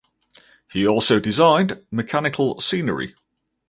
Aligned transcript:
He 0.71 0.87
also 0.87 1.19
designed 1.19 1.73
mechanical 1.91 2.59
scenery. 2.59 3.13